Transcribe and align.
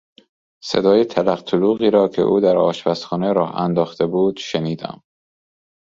صدای 0.63 1.05
تلق 1.05 1.41
تلوقی 1.43 1.89
را 1.91 2.07
که 2.07 2.21
او 2.21 2.39
در 2.39 2.57
آشپزخانه 2.57 3.33
راه 3.33 3.55
انداخته 3.61 4.05
بود، 4.07 4.37
شنیدم. 4.37 5.03